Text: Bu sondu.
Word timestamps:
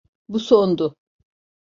Bu 0.29 0.39
sondu. 0.39 0.95